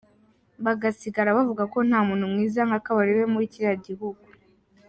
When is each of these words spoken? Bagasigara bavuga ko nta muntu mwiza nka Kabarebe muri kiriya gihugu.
Bagasigara 0.65 1.35
bavuga 1.37 1.63
ko 1.73 1.77
nta 1.87 1.99
muntu 2.07 2.25
mwiza 2.31 2.61
nka 2.67 2.79
Kabarebe 2.85 3.23
muri 3.33 3.51
kiriya 3.53 3.75
gihugu. 3.87 4.23